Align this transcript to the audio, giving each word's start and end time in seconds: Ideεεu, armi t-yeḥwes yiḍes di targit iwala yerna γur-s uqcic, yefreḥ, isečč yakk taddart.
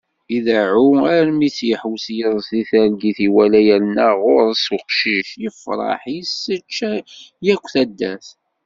Ideεεu, 0.37 0.87
armi 1.15 1.49
t-yeḥwes 1.57 2.05
yiḍes 2.15 2.47
di 2.53 2.63
targit 2.69 3.19
iwala 3.27 3.59
yerna 3.67 4.07
γur-s 4.19 4.65
uqcic, 4.75 5.29
yefreḥ, 5.43 6.01
isečč 6.17 6.75
yakk 7.45 7.65
taddart. 7.73 8.27